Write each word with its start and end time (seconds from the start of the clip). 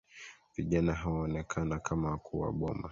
Vijana 0.55 0.95
huonekana 0.95 1.79
kama 1.79 2.09
wakuu 2.11 2.39
wa 2.39 2.51
boma 2.53 2.79